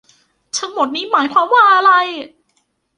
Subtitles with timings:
[0.57, 1.91] ทั้งหมดนี้หมายความว่าอะไร